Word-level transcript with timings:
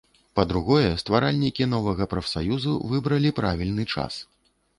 Па-другое, 0.37 0.87
стваральнікі 1.01 1.67
новага 1.75 2.03
прафсаюзу 2.15 2.73
выбралі 2.93 3.35
правільны 3.43 3.87
час. 3.95 4.13